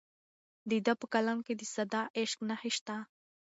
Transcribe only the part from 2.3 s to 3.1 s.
نښې شته.